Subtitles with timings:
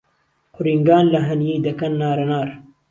[0.55, 2.47] قورینگان له ههنیەی دهکهن نارهنار